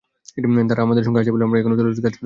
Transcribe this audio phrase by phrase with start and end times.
[0.69, 2.19] তাঁরা আমাদের সঙ্গে আছে বলেই আমরা এখনো চলচ্চিত্রে কাজ করে যাচ্ছি।